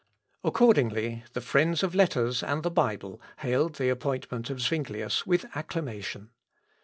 [0.43, 6.31] Accordingly, the friends of letters and the Bible hailed the appointment of Zuinglius with acclamation.